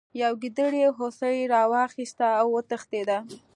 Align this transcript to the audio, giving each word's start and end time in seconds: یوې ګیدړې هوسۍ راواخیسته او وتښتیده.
یوې 0.21 0.37
ګیدړې 0.41 0.83
هوسۍ 0.97 1.37
راواخیسته 1.53 2.27
او 2.41 2.47
وتښتیده. 2.55 3.17